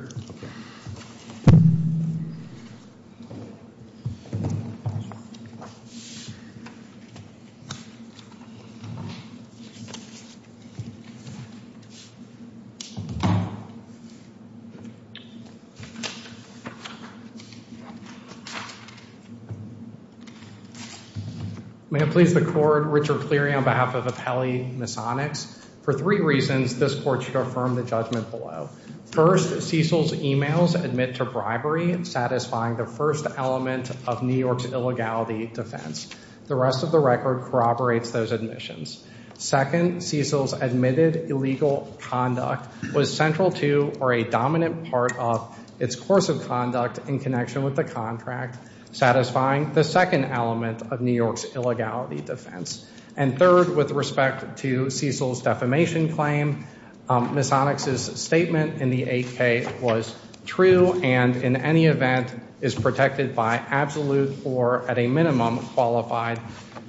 Please 22.18 22.34
the 22.34 22.44
Court, 22.44 22.86
Richard 22.86 23.20
Cleary 23.20 23.54
on 23.54 23.62
behalf 23.62 23.94
of 23.94 24.06
Appellee 24.06 24.76
Misonix. 24.76 25.46
For 25.82 25.92
three 25.92 26.18
reasons, 26.18 26.76
this 26.76 26.92
Court 26.96 27.22
should 27.22 27.36
affirm 27.36 27.76
the 27.76 27.84
judgment 27.84 28.32
below. 28.32 28.70
First, 29.12 29.62
Cicel's 29.62 30.10
emails 30.10 30.74
admit 30.74 31.14
to 31.14 31.24
bribery, 31.24 32.04
satisfying 32.04 32.76
the 32.76 32.86
first 32.86 33.24
element 33.36 33.92
of 34.08 34.24
New 34.24 34.34
York's 34.34 34.64
illegality 34.64 35.46
defense. 35.46 36.12
The 36.48 36.56
rest 36.56 36.82
of 36.82 36.90
the 36.90 36.98
record 36.98 37.42
corroborates 37.42 38.10
those 38.10 38.32
admissions. 38.32 39.00
Second, 39.34 40.02
Cicel's 40.02 40.54
admitted 40.54 41.30
illegal 41.30 41.96
conduct 42.00 42.66
was 42.92 43.16
central 43.16 43.52
to 43.52 43.92
or 44.00 44.12
a 44.12 44.24
dominant 44.24 44.90
part 44.90 45.16
of 45.18 45.56
its 45.78 45.94
course 45.94 46.28
of 46.28 46.48
conduct 46.48 46.98
in 47.08 47.20
connection 47.20 47.62
with 47.62 47.76
the 47.76 47.84
contract, 47.84 48.58
satisfying 48.92 49.72
the 49.72 49.84
second 49.84 50.24
element 50.26 50.82
of 50.90 51.00
New 51.00 51.12
York's 51.12 51.44
illegality 51.54 52.20
defense. 52.20 52.86
And 53.16 53.38
third, 53.38 53.74
with 53.74 53.90
respect 53.90 54.58
to 54.58 54.90
Cicel's 54.90 55.42
defamation 55.42 56.14
claim, 56.14 56.66
um, 57.08 57.34
Misonix's 57.34 58.20
statement 58.20 58.80
in 58.80 58.90
the 58.90 59.02
8K 59.02 59.80
was 59.80 60.14
true 60.44 61.00
and 61.02 61.36
in 61.36 61.56
any 61.56 61.86
event 61.86 62.34
is 62.60 62.74
protected 62.74 63.34
by 63.34 63.56
absolute 63.56 64.44
or 64.44 64.88
at 64.88 64.98
a 64.98 65.06
minimum 65.06 65.58
qualified 65.58 66.40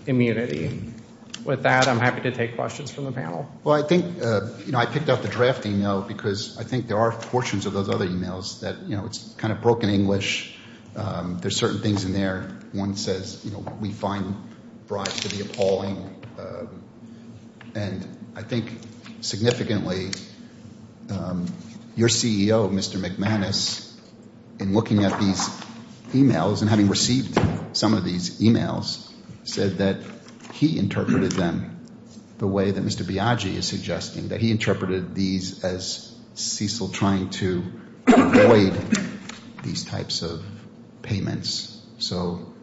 immunity. 0.08 0.82
With 1.46 1.64
that, 1.64 1.88
I'm 1.88 2.00
happy 2.00 2.22
to 2.22 2.32
take 2.32 2.56
questions 2.56 2.92
from 2.92 3.06
the 3.06 3.12
panel. 3.12 3.50
Well, 3.64 3.82
I 3.82 3.88
think, 3.88 4.22
uh, 4.22 4.42
you 4.66 4.72
know, 4.72 4.78
I 4.78 4.86
picked 4.86 5.10
up 5.10 5.22
the 5.22 5.30
draft 5.30 5.66
email 5.66 6.02
because 6.02 6.58
I 6.58 6.64
think 6.64 6.88
there 6.88 6.98
are 6.98 7.12
portions 7.12 7.66
of 7.66 7.74
those 7.74 7.90
other 7.90 8.06
emails 8.06 8.60
that, 8.60 8.82
you 8.84 8.98
know, 8.98 9.06
it's 9.06 9.34
kind 9.36 9.54
of 9.54 9.62
broken 9.62 9.90
English. 9.90 10.59
Um, 10.96 11.40
there's 11.40 11.56
certain 11.56 11.82
things 11.82 12.06
in 12.06 12.14
there. 12.14 12.60
One 12.72 12.96
says, 12.96 13.42
you 13.46 13.52
know, 13.52 13.60
we 13.80 13.92
find 13.92 14.36
bribes 14.88 15.20
to 15.22 15.30
be 15.30 15.42
appalling. 15.42 16.16
Um, 16.38 16.84
and 17.76 18.18
I 18.36 18.44
think 18.44 18.80
significantly, 19.22 20.12
um, 21.10 21.48
your 21.96 22.10
CEO, 22.10 22.70
Mr. 22.72 23.00
McManus, 23.00 23.94
in 24.60 24.74
looking 24.74 25.04
at 25.04 25.20
these 25.20 25.48
emails 26.12 26.62
and 26.62 26.70
having 26.70 26.90
received 26.90 27.40
some 27.74 27.94
of 27.94 28.04
these 28.04 28.40
emails, 28.42 29.12
said 29.44 29.78
that 29.78 29.98
he 30.54 30.78
interpreted 30.78 31.32
them 31.34 31.80
the 32.40 32.48
way 32.48 32.72
that 32.72 32.84
Mr. 32.84 33.04
Biaggi 33.04 33.56
is 33.56 33.68
suggesting, 33.68 34.30
that 34.30 34.40
he 34.40 34.52
interpreted 34.52 35.14
these 35.14 35.64
as 35.64 36.16
Cicel 36.36 36.92
trying 36.92 37.30
to 37.32 37.64
avoid 38.08 38.74
these 39.64 39.84
types 39.84 40.22
of 40.22 40.44
payments. 41.02 41.82
So 42.00 42.54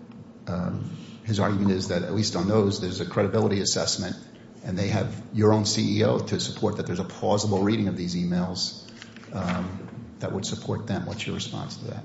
um, 0.47 0.97
his 1.25 1.41
argument 1.41 1.73
is 1.73 1.89
that 1.89 2.03
at 2.03 2.15
least 2.15 2.37
on 2.37 2.49
those, 2.49 2.81
there's 2.81 3.01
a 3.01 3.07
credibility 3.07 3.61
assessment 3.61 4.17
and 4.65 4.77
they 4.77 4.89
have 4.89 5.15
your 5.33 5.53
own 5.53 5.63
CEO 5.63 6.27
to 6.29 6.41
support 6.41 6.79
that 6.79 6.87
there's 6.87 6.99
a 6.99 7.05
plausible 7.05 7.63
reading 7.63 7.89
of 7.89 7.97
these 7.97 8.17
emails 8.17 8.83
um, 9.33 9.89
that 10.19 10.33
would 10.33 10.45
support 10.45 10.87
them. 10.87 11.07
What's 11.07 11.27
your 11.27 11.37
response 11.37 11.77
to 11.77 11.85
that? 11.87 12.05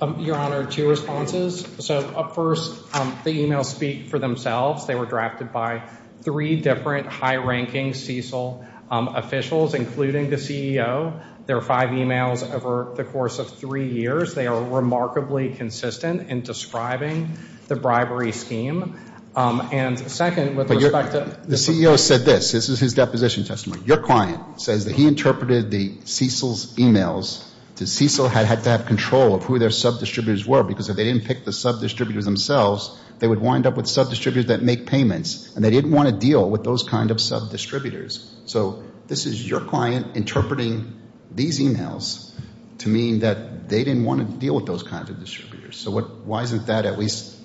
Um, 0.00 0.18
your 0.18 0.36
Honor, 0.36 0.64
two 0.64 0.88
responses. 0.88 1.66
So 1.80 2.30
first, 2.34 2.90
the 2.92 3.44
emails 3.44 3.66
speak 3.66 4.08
for 4.08 4.18
themselves. 4.18 4.86
They 4.86 4.94
were 4.94 5.04
drafted 5.04 5.52
by 5.52 5.82
three 6.22 6.56
different 6.56 7.06
high-ranking 7.06 7.92
Cicel 7.92 8.66
Um, 8.90 9.14
officials, 9.14 9.74
including 9.74 10.30
the 10.30 10.36
CEO. 10.36 11.22
There 11.46 11.56
are 11.56 11.62
five 11.62 11.90
emails 11.90 12.42
over 12.52 12.92
the 12.96 13.04
course 13.04 13.38
of 13.38 13.48
three 13.56 13.88
years. 13.88 14.34
They 14.34 14.48
are 14.48 14.60
remarkably 14.60 15.50
consistent 15.50 16.28
in 16.28 16.40
describing 16.40 17.38
the 17.68 17.76
bribery 17.76 18.32
scheme. 18.32 18.98
Um, 19.36 19.68
and 19.70 19.96
second, 20.10 20.56
with 20.56 20.70
respect 20.70 21.12
to 21.12 21.20
The 21.46 21.54
CEO 21.54 21.96
said 21.96 22.22
this. 22.22 22.50
This 22.50 22.68
is 22.68 22.80
his 22.80 22.94
deposition 22.94 23.44
testimony. 23.44 23.82
Your 23.84 23.98
client 23.98 24.60
says 24.60 24.86
that 24.86 24.96
he 24.96 25.06
interpreted 25.06 25.70
the 25.70 25.90
Cicel's 26.04 26.74
emails 26.74 27.46
to 27.76 27.84
Cicel 27.84 28.28
had 28.28 28.64
to 28.64 28.70
have 28.70 28.86
control 28.86 29.34
of 29.34 29.44
who 29.44 29.58
their 29.58 29.70
sub-distributors 29.70 30.46
were 30.46 30.62
because 30.62 30.90
if 30.90 30.96
they 30.96 31.04
didn't 31.04 31.24
pick 31.24 31.44
the 31.44 31.52
sub-distributors 31.52 32.24
themselves, 32.24 32.98
they 33.20 33.28
would 33.28 33.40
wind 33.40 33.66
up 33.66 33.76
with 33.76 33.86
sub-distributors 33.86 34.46
that 34.46 34.62
make 34.62 34.86
payments. 34.86 35.54
And 35.54 35.64
they 35.64 35.70
didn't 35.70 35.92
want 35.92 36.08
to 36.08 36.14
deal 36.14 36.48
with 36.48 36.64
those 36.64 36.82
kind 36.82 37.10
of 37.10 37.20
sub-distributors. 37.20 38.34
So 38.46 38.82
this 39.06 39.26
is 39.26 39.46
your 39.48 39.60
client 39.60 40.16
interpreting 40.16 41.00
these 41.30 41.60
emails 41.60 42.32
to 42.78 42.88
mean 42.88 43.20
that 43.20 43.68
they 43.68 43.84
didn't 43.84 44.04
want 44.04 44.20
to 44.20 44.38
deal 44.38 44.54
with 44.54 44.66
those 44.66 44.82
kinds 44.82 45.10
of 45.10 45.20
distributors. 45.20 45.76
So 45.76 46.00
why 46.00 46.42
isn't 46.42 46.66
that, 46.66 46.86
at 46.86 46.98
least 46.98 47.36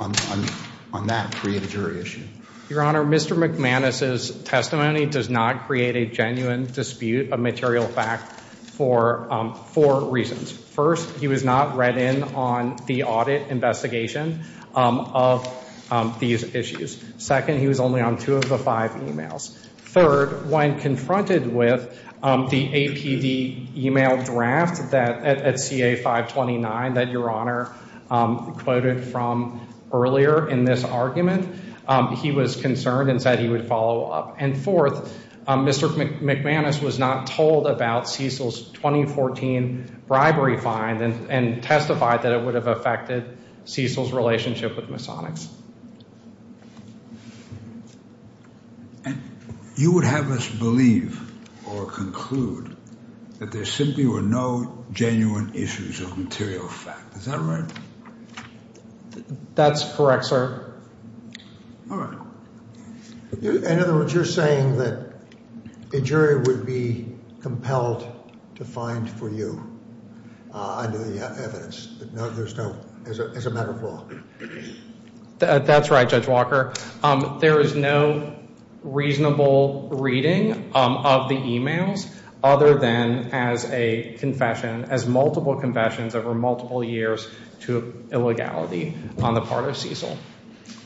on 0.00 0.12
that, 1.06 1.34
create 1.36 1.62
a 1.62 1.66
jury 1.66 2.00
issue? 2.00 2.22
Your 2.68 2.82
Honor, 2.82 3.04
Mr. 3.04 3.36
McManus's 3.36 4.30
testimony 4.44 5.04
does 5.04 5.28
not 5.28 5.66
create 5.66 5.94
a 5.96 6.06
genuine 6.06 6.64
dispute 6.64 7.32
of 7.32 7.38
material 7.38 7.86
fact 7.86 8.32
for 8.32 9.30
um, 9.30 9.54
four 9.54 10.10
reasons. 10.10 10.50
First, 10.50 11.18
he 11.18 11.28
was 11.28 11.44
not 11.44 11.76
read 11.76 11.98
in 11.98 12.22
on 12.22 12.76
the 12.86 13.04
audit 13.04 13.48
investigation 13.48 14.44
Um, 14.74 15.00
of 15.00 15.58
um, 15.90 16.16
these 16.18 16.54
issues. 16.54 17.02
Second, 17.18 17.58
he 17.58 17.68
was 17.68 17.78
only 17.78 18.00
on 18.00 18.16
two 18.16 18.36
of 18.36 18.48
the 18.48 18.56
five 18.56 18.92
emails. 18.92 19.54
Third, 19.76 20.48
when 20.48 20.80
confronted 20.80 21.52
with 21.52 21.98
um, 22.22 22.48
the 22.48 22.66
APD 22.66 23.76
email 23.76 24.22
draft 24.22 24.92
that 24.92 25.24
at 25.24 25.60
CA 25.60 25.96
529 25.96 26.94
that 26.94 27.10
Your 27.10 27.30
Honor 27.30 27.74
quoted 28.08 29.04
from 29.04 29.68
earlier 29.92 30.48
in 30.48 30.64
this 30.64 30.84
argument, 30.84 31.54
he 32.16 32.30
was 32.30 32.56
concerned 32.56 33.10
and 33.10 33.20
said 33.20 33.38
he 33.38 33.48
would 33.48 33.68
follow 33.68 34.04
up. 34.10 34.36
And 34.38 34.56
fourth, 34.56 35.14
Mr. 35.46 35.88
McManus 36.20 36.82
was 36.82 36.98
not 36.98 37.26
told 37.26 37.66
about 37.66 38.08
Cicel's 38.08 38.70
2014 38.70 40.02
bribery 40.06 40.58
fine 40.58 41.02
and 41.02 41.62
testified 41.62 42.22
that 42.22 42.32
it 42.32 42.42
would 42.42 42.54
have 42.54 42.66
affected 42.66 43.36
Cicel's 43.64 44.12
relationship 44.12 44.76
with 44.76 44.88
Misonix. 44.88 45.46
And 49.04 49.22
you 49.76 49.92
would 49.92 50.04
have 50.04 50.30
us 50.30 50.48
believe 50.48 51.20
or 51.66 51.86
conclude 51.86 52.76
that 53.38 53.52
there 53.52 53.64
simply 53.64 54.06
were 54.06 54.22
no 54.22 54.84
genuine 54.92 55.54
issues 55.54 56.00
of 56.00 56.16
material 56.16 56.68
fact. 56.68 57.16
Is 57.16 57.24
that 57.24 57.38
right? 57.38 57.70
That's 59.54 59.96
correct, 59.96 60.24
sir. 60.26 60.72
All 61.90 61.96
right. 61.96 62.18
In 63.42 63.80
other 63.80 63.94
words, 63.94 64.14
you're 64.14 64.24
saying 64.24 64.78
that 64.78 65.14
a 65.92 66.00
jury 66.00 66.36
would 66.42 66.64
be 66.64 67.08
compelled 67.40 68.06
to 68.56 68.64
find 68.64 69.10
for 69.10 69.28
you 69.28 69.80
uh, 70.52 70.78
under 70.78 70.98
the 70.98 71.20
evidence. 71.24 71.86
But 71.86 72.36
there's 72.36 72.56
no, 72.56 72.76
as 73.06 73.46
a 73.46 73.50
matter 73.50 73.70
of 73.70 73.82
law. 73.82 74.04
That's 75.38 75.90
right, 75.90 76.08
Judge 76.08 76.28
Walker. 76.28 76.72
Um, 77.02 77.38
there 77.40 77.60
is 77.60 77.74
no 77.74 78.36
reasonable 78.82 79.88
reading 79.90 80.72
um, 80.74 80.96
of 80.98 81.28
the 81.28 81.36
emails 81.36 82.08
other 82.42 82.78
than 82.78 83.30
as 83.32 83.64
a 83.70 84.16
confession, 84.18 84.84
as 84.84 85.06
multiple 85.06 85.56
confessions 85.56 86.14
over 86.14 86.34
multiple 86.34 86.82
years 86.82 87.28
to 87.60 88.06
illegality 88.10 88.96
on 89.20 89.34
the 89.34 89.40
part 89.40 89.68
of 89.68 89.76
Cicel. 89.76 90.16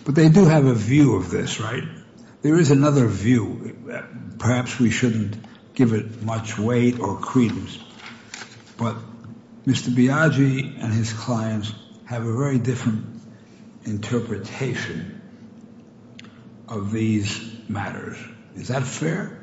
But 0.05 0.15
they 0.15 0.29
do 0.29 0.45
have 0.45 0.67
a 0.67 0.75
view 0.75 1.17
of 1.17 1.31
this, 1.31 1.61
right? 1.61 1.83
There 2.43 2.59
is 2.59 2.71
another 2.71 3.07
view. 3.07 3.77
Perhaps 4.39 4.79
we 4.79 4.91
shouldn't 4.91 5.37
give 5.75 5.93
it 5.93 6.23
much 6.23 6.59
weight 6.59 7.01
or 7.01 7.19
credence. 7.19 7.79
But 8.77 8.97
Mr. 9.67 9.89
Biaggi 9.89 10.83
and 10.83 10.93
his 10.93 11.13
clients 11.13 11.73
have 12.07 12.25
a 12.25 12.33
very 12.33 12.59
different 12.59 13.05
interpretation 13.85 15.21
of 16.69 16.91
these 16.93 17.41
matters. 17.69 18.17
Is 18.55 18.69
that 18.69 18.85
fair? 18.85 19.43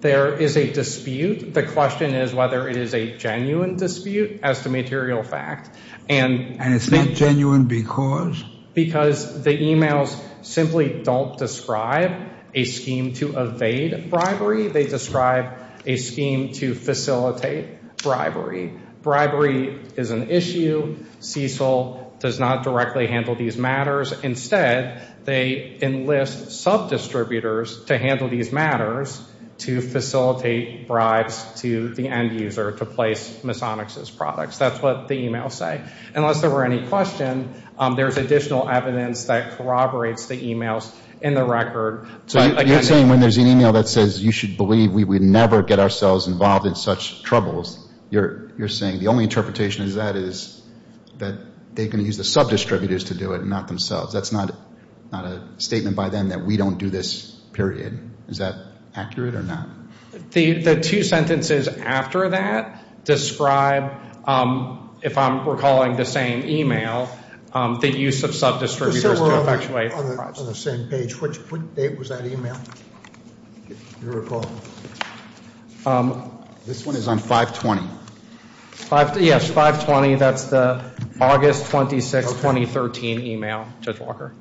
There 0.00 0.34
is 0.34 0.56
a 0.56 0.70
dispute. 0.72 1.54
The 1.54 1.64
question 1.64 2.14
is 2.14 2.34
whether 2.34 2.68
it 2.68 2.76
is 2.76 2.94
a 2.94 3.16
genuine 3.16 3.76
dispute 3.76 4.40
as 4.42 4.62
to 4.62 4.68
material 4.68 5.22
fact. 5.22 5.74
And 6.08 6.58
it's 6.60 6.90
not 6.90 7.08
genuine 7.08 7.64
because? 7.64 8.42
Because 8.74 9.42
the 9.42 9.56
emails 9.56 10.14
simply 10.42 11.02
don't 11.02 11.38
describe 11.38 12.30
a 12.54 12.64
scheme 12.64 13.14
to 13.14 13.38
evade 13.38 14.10
bribery. 14.10 14.68
They 14.68 14.86
describe 14.86 15.58
a 15.86 15.96
scheme 15.96 16.52
to 16.54 16.74
facilitate 16.74 17.96
bribery. 17.98 18.78
Bribery 19.06 19.78
is 19.94 20.10
an 20.10 20.30
issue. 20.30 20.96
Cicel 21.20 22.18
does 22.18 22.40
not 22.40 22.64
directly 22.64 23.06
handle 23.06 23.36
these 23.36 23.56
matters. 23.56 24.10
Instead, 24.24 25.00
they 25.24 25.78
enlist 25.80 26.50
sub-distributors 26.50 27.84
to 27.84 27.98
handle 27.98 28.28
these 28.28 28.50
matters 28.50 29.22
to 29.58 29.80
facilitate 29.80 30.88
bribes 30.88 31.60
to 31.60 31.94
the 31.94 32.08
end 32.08 32.40
user 32.40 32.72
to 32.72 32.84
place 32.84 33.38
Misonix' 33.44 34.14
products. 34.16 34.58
That's 34.58 34.82
what 34.82 35.06
the 35.06 35.14
emails 35.14 35.52
say. 35.52 35.82
Unless 36.12 36.40
there 36.40 36.50
were 36.50 36.64
any 36.64 36.88
question, 36.88 37.54
um, 37.78 37.94
there's 37.94 38.16
additional 38.16 38.68
evidence 38.68 39.26
that 39.26 39.56
corroborates 39.56 40.26
the 40.26 40.36
emails 40.52 40.92
in 41.20 41.34
the 41.34 41.44
record. 41.44 42.08
So 42.26 42.60
you're 42.60 42.82
saying 42.82 43.08
when 43.08 43.20
there's 43.20 43.38
an 43.38 43.46
email 43.46 43.72
that 43.74 43.86
says 43.86 44.20
you 44.20 44.32
should 44.32 44.56
believe 44.56 44.90
we 44.90 45.04
would 45.04 45.22
never 45.22 45.62
get 45.62 45.78
ourselves 45.78 46.26
involved 46.26 46.66
in 46.66 46.74
such 46.74 47.22
troubles, 47.22 47.85
you're 48.10 48.68
saying 48.68 49.00
the 49.00 49.08
only 49.08 49.24
interpretation 49.24 49.84
is 49.84 49.96
that 49.96 50.16
is 50.16 50.62
that 51.18 51.38
they're 51.74 51.86
going 51.86 51.98
to 51.98 52.04
use 52.04 52.16
the 52.16 52.24
sub-distributors 52.24 53.04
to 53.04 53.14
do 53.14 53.32
it 53.32 53.40
and 53.40 53.50
not 53.50 53.68
themselves. 53.68 54.12
That's 54.12 54.32
not 54.32 54.54
not 55.12 55.24
a 55.24 55.42
statement 55.58 55.96
by 55.96 56.08
them 56.08 56.30
that 56.30 56.44
we 56.44 56.56
don't 56.56 56.78
do 56.78 56.90
this, 56.90 57.30
period. 57.52 58.10
Is 58.28 58.38
that 58.38 58.56
accurate 58.94 59.34
or 59.34 59.42
not? 59.42 59.68
The 60.30 60.80
two 60.80 61.02
sentences 61.02 61.68
after 61.68 62.30
that 62.30 63.04
describe, 63.04 63.92
um, 64.24 64.96
if 65.02 65.16
I'm 65.16 65.48
recalling 65.48 65.96
the 65.96 66.04
same 66.04 66.48
email, 66.48 67.08
um, 67.52 67.78
the 67.80 67.90
use 67.90 68.24
of 68.24 68.34
sub-distributors 68.34 69.18
to 69.18 69.40
effectuate 69.40 69.90
the 69.90 70.14
project. 70.16 70.38
On 70.38 70.46
the 70.46 70.54
same 70.54 70.88
page, 70.88 71.20
which 71.20 71.38
date 71.74 71.98
was 71.98 72.08
that 72.08 72.26
email? 72.26 72.58
Do 73.68 73.76
you 74.02 74.12
recall? 74.12 74.44
Um, 75.84 76.35
This 76.66 76.84
one 76.84 76.96
is 76.96 77.06
on 77.06 77.18
520. 77.18 77.88
Yes, 79.24 79.48
520. 79.48 80.16
That's 80.16 80.44
the 80.44 80.82
August 81.20 81.70
26, 81.70 82.32
2013 82.32 83.20
email, 83.20 83.68
Judge 83.80 84.00
Walker. 84.00 84.34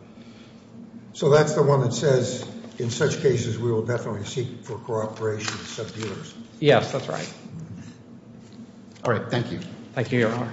So 1.13 1.29
that's 1.29 1.53
the 1.53 1.61
one 1.61 1.81
that 1.81 1.93
says, 1.93 2.43
in 2.79 2.89
such 2.89 3.21
cases, 3.21 3.59
we 3.59 3.71
will 3.71 3.85
definitely 3.85 4.25
seek 4.25 4.63
for 4.63 4.77
cooperation 4.79 5.53
with 5.53 5.67
sub-dealers. 5.67 6.33
Yes, 6.59 6.91
that's 6.91 7.07
right. 7.07 7.31
All 9.03 9.13
right, 9.13 9.29
thank 9.29 9.51
you. 9.51 9.59
Thank 9.93 10.11
you, 10.11 10.19
Your 10.19 10.31
Honor. 10.33 10.51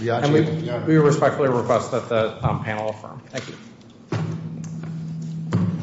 And 0.00 0.86
we 0.86 0.96
respectfully 0.96 1.48
request 1.48 1.90
that 1.90 2.08
the 2.08 2.48
um, 2.48 2.64
panel 2.64 2.90
affirm. 2.90 3.20
Thank 3.30 3.48
you. 3.48 3.56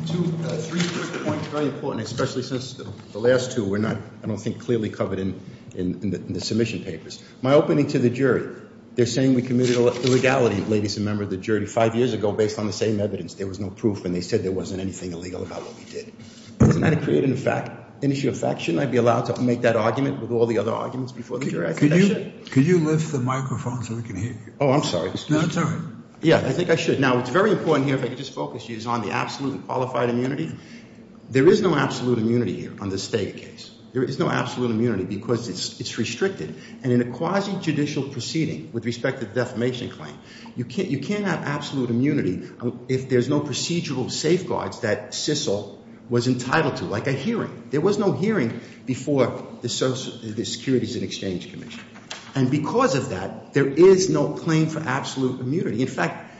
Uh, 0.09 0.57
three 0.57 0.81
quick 0.81 1.23
points, 1.23 1.45
very 1.47 1.67
important, 1.67 2.03
especially 2.03 2.41
since 2.41 2.73
the 2.73 3.19
last 3.19 3.51
two 3.51 3.63
were 3.63 3.77
not, 3.77 3.97
I 4.23 4.27
don't 4.27 4.39
think, 4.39 4.59
clearly 4.59 4.89
covered 4.89 5.19
in 5.19 5.39
the 5.73 6.41
submission 6.41 6.83
papers. 6.83 7.23
My 7.43 7.53
opening 7.53 7.87
to 7.87 7.99
the 7.99 8.09
jury, 8.09 8.55
they're 8.95 9.05
saying 9.05 9.35
we 9.35 9.43
committed 9.43 9.75
illegality, 9.75 10.61
ladies 10.61 10.97
and 10.97 11.05
members 11.05 11.25
of 11.25 11.29
the 11.29 11.37
jury, 11.37 11.67
five 11.67 11.95
years 11.95 12.13
ago 12.13 12.31
based 12.31 12.57
on 12.57 12.65
the 12.65 12.73
same 12.73 12.99
evidence. 12.99 13.35
There 13.35 13.45
was 13.45 13.59
no 13.59 13.69
proof, 13.69 14.03
and 14.03 14.15
they 14.15 14.21
said 14.21 14.41
there 14.41 14.51
wasn't 14.51 14.81
anything 14.81 15.11
illegal 15.11 15.43
about 15.43 15.61
what 15.61 15.77
we 15.77 15.85
did. 15.85 16.11
Isn't 16.61 16.81
that 16.81 16.93
a 16.93 16.97
create 16.97 17.23
an 17.23 18.11
issue 18.11 18.29
of 18.29 18.39
fact? 18.39 18.61
Shouldn't 18.61 18.81
I 18.81 18.87
be 18.87 18.97
allowed 18.97 19.27
to 19.27 19.39
make 19.39 19.61
that 19.61 19.75
argument 19.75 20.21
with 20.21 20.31
all 20.31 20.47
the 20.47 20.57
other 20.57 20.73
arguments 20.73 21.11
before 21.11 21.37
the 21.37 21.51
jury? 21.51 21.67
I 21.67 21.73
think 21.73 21.93
I 21.93 21.99
should. 21.99 22.51
Could 22.51 22.65
you 22.65 22.79
lift 22.79 23.11
the 23.11 23.19
microphone 23.19 23.83
so 23.83 23.93
we 23.95 24.01
can 24.01 24.15
hear 24.15 24.31
you? 24.31 24.53
Oh, 24.59 24.71
I'm 24.71 24.83
sorry. 24.83 25.11
No, 25.29 25.41
it's 25.41 25.55
all 25.55 25.65
right. 25.65 25.81
Yeah, 26.21 26.37
I 26.37 26.51
think 26.51 26.69
I 26.69 26.75
should. 26.75 26.99
Now, 26.99 27.15
what's 27.15 27.29
very 27.29 27.51
important 27.51 27.87
here, 27.87 27.95
if 27.95 28.03
I 28.03 28.09
could 28.09 28.17
just 28.17 28.33
focus 28.33 28.67
you, 28.67 28.75
is 28.75 28.85
on 28.85 29.01
the 29.01 29.11
absolute 29.11 29.53
and 29.53 29.65
qualified 29.65 30.09
immunity. 30.09 30.51
There 31.29 31.47
is 31.47 31.61
no 31.61 31.75
absolute 31.75 32.17
immunity 32.17 32.59
here 32.59 32.73
on 32.81 32.89
the 32.89 32.97
State 32.97 33.37
case. 33.37 33.71
There 33.93 34.03
is 34.03 34.19
no 34.19 34.29
absolute 34.29 34.69
immunity 34.69 35.05
because 35.05 35.47
it's 35.47 35.97
restricted. 35.97 36.53
And 36.83 36.91
in 36.91 37.01
a 37.01 37.11
quasi-judicial 37.11 38.09
proceeding 38.09 38.71
with 38.71 38.85
respect 38.85 39.19
to 39.21 39.25
the 39.25 39.33
defamation 39.33 39.89
claim, 39.89 40.17
you 40.55 40.65
can't 40.65 41.25
have 41.25 41.43
absolute 41.43 41.89
immunity 41.89 42.49
if 42.87 43.09
there's 43.09 43.29
no 43.29 43.39
procedural 43.39 44.11
safeguards 44.11 44.81
that 44.81 45.11
Cicel 45.11 45.77
was 46.09 46.27
entitled 46.27 46.77
to, 46.77 46.85
like 46.85 47.07
a 47.07 47.13
hearing. 47.13 47.67
There 47.69 47.81
was 47.81 47.97
no 47.97 48.11
hearing 48.11 48.59
before 48.85 49.47
the 49.61 49.69
Securities 49.69 50.95
and 50.95 51.03
Exchange 51.03 51.51
Commission. 51.51 51.83
And 52.35 52.51
because 52.51 52.95
of 52.95 53.09
that, 53.09 53.53
there 53.53 53.67
is 53.67 54.09
no 54.09 54.33
claim 54.33 54.67
for 54.67 54.79
absolute 54.79 55.39
immunity. 55.39 55.81
In 55.81 55.87
fact, 55.87 56.31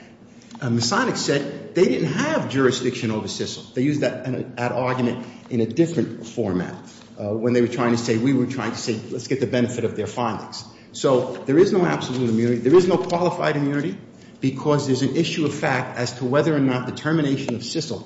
uh, 0.61 0.69
Misonix 0.69 1.17
said 1.17 1.73
they 1.75 1.85
didn't 1.85 2.11
have 2.13 2.49
jurisdiction 2.49 3.11
over 3.11 3.27
Cicel. 3.27 3.73
They 3.73 3.81
used 3.81 4.01
that 4.01 4.71
argument 4.71 5.25
in 5.49 5.61
a 5.61 5.65
different 5.65 6.27
format 6.27 6.75
uh, 7.19 7.33
when 7.33 7.53
they 7.53 7.61
were 7.61 7.67
trying 7.67 7.91
to 7.91 7.97
say, 7.97 8.17
we 8.17 8.33
were 8.33 8.45
trying 8.45 8.71
to 8.71 8.77
say, 8.77 8.99
let's 9.09 9.27
get 9.27 9.39
the 9.39 9.47
benefit 9.47 9.83
of 9.83 9.95
their 9.95 10.07
findings. 10.07 10.63
So 10.91 11.35
there 11.45 11.57
is 11.57 11.71
no 11.71 11.85
absolute 11.85 12.29
immunity. 12.29 12.61
There 12.61 12.75
is 12.75 12.87
no 12.87 12.97
qualified 12.97 13.55
immunity 13.55 13.97
because 14.41 14.87
there's 14.87 15.01
an 15.01 15.15
issue 15.15 15.45
of 15.45 15.53
fact 15.53 15.97
as 15.97 16.13
to 16.19 16.25
whether 16.25 16.55
or 16.55 16.59
not 16.59 16.85
the 16.85 16.93
termination 16.93 17.55
of 17.55 17.61
Cicel 17.61 18.05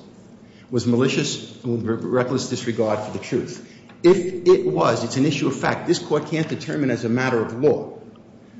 was 0.70 0.86
malicious 0.86 1.62
and 1.64 1.86
reckless 1.86 2.48
disregard 2.48 2.98
for 3.00 3.12
the 3.16 3.22
truth. 3.22 3.70
If 4.04 4.46
it 4.46 4.66
was, 4.66 5.02
it's 5.02 5.16
an 5.16 5.24
issue 5.24 5.48
of 5.48 5.58
fact. 5.58 5.86
This 5.86 5.98
Court 5.98 6.26
can't 6.26 6.48
determine 6.48 6.90
as 6.90 7.04
a 7.04 7.08
matter 7.08 7.40
of 7.40 7.54
law 7.54 7.98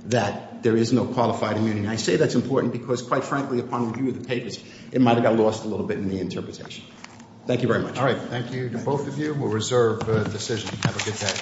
that 0.06 0.62
there 0.62 0.76
is 0.76 0.92
no 0.92 1.04
qualified 1.04 1.58
immunity. 1.58 1.86
I 1.86 1.96
say 1.96 2.16
that's 2.16 2.34
important 2.34 2.72
because, 2.72 3.02
quite 3.02 3.24
frankly, 3.24 3.60
upon 3.60 3.92
review 3.92 4.08
of 4.08 4.22
the 4.22 4.26
papers, 4.26 4.58
it 4.90 5.02
might 5.02 5.14
have 5.14 5.22
got 5.22 5.36
lost 5.36 5.64
a 5.64 5.68
little 5.68 5.86
bit 5.86 5.98
in 5.98 6.08
the 6.08 6.18
interpretation. 6.18 6.84
Thank 7.46 7.60
you 7.60 7.68
very 7.68 7.80
much. 7.80 7.98
All 7.98 8.06
right. 8.06 8.16
Thank 8.16 8.52
you 8.52 8.70
to 8.70 8.78
both 8.78 9.06
of 9.06 9.18
you. 9.18 9.34
We'll 9.34 9.50
reserve 9.50 10.06
the 10.06 10.24
decision. 10.24 10.70
Have 10.82 10.96
a 10.96 11.04
good 11.04 11.18
day. 11.18 11.34